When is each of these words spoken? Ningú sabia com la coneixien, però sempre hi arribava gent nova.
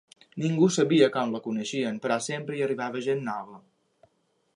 Ningú 0.43 0.69
sabia 0.77 1.09
com 1.17 1.35
la 1.35 1.41
coneixien, 1.47 1.99
però 2.05 2.17
sempre 2.29 2.57
hi 2.61 2.65
arribava 2.69 3.03
gent 3.09 3.25
nova. 3.29 3.61